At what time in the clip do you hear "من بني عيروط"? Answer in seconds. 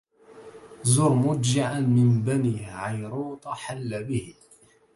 1.79-3.47